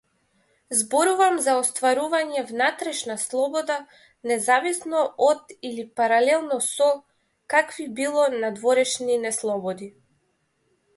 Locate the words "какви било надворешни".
7.57-9.23